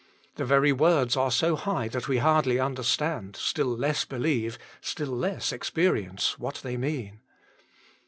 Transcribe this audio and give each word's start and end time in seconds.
The 0.33 0.45
very 0.45 0.71
words 0.71 1.15
are 1.15 1.29
so 1.29 1.55
high 1.55 1.87
that 1.89 2.07
we 2.07 2.17
hardly 2.17 2.59
understand, 2.59 3.35
still 3.35 3.67
less 3.67 4.03
believe, 4.03 4.57
still 4.81 5.15
less 5.15 5.51
experience 5.51 6.39
what 6.39 6.55
they 6.63 6.75
mean. 6.75 7.19